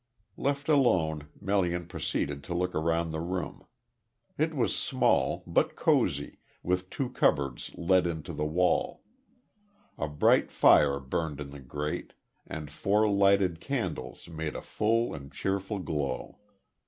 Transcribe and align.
Left 0.35 0.67
alone, 0.67 1.27
Melian 1.39 1.85
proceeded 1.85 2.43
to 2.45 2.55
look 2.55 2.73
round 2.73 3.13
the 3.13 3.19
room. 3.19 3.67
It 4.35 4.55
was 4.55 4.75
small 4.75 5.43
but 5.45 5.75
cosy, 5.75 6.39
with 6.63 6.89
two 6.89 7.11
cupboards 7.11 7.69
let 7.75 8.07
into 8.07 8.33
the 8.33 8.43
wall. 8.43 9.03
A 9.99 10.07
bright 10.07 10.49
fire 10.51 10.99
burned 10.99 11.39
in 11.39 11.51
the 11.51 11.59
grate, 11.59 12.13
and 12.47 12.71
four 12.71 13.07
lighted 13.07 13.59
candles 13.61 14.27
made 14.27 14.55
a 14.55 14.63
full 14.63 15.13
and 15.13 15.31
cheerful 15.31 15.77
glow. 15.77 16.39